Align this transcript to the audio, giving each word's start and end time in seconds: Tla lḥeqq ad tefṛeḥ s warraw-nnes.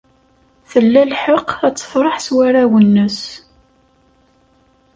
Tla 0.69 1.03
lḥeqq 1.11 1.49
ad 1.67 1.75
tefṛeḥ 1.75 2.15
s 2.25 2.27
warraw-nnes. 2.35 3.19